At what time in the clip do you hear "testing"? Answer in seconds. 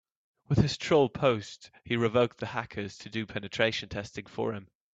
3.89-4.25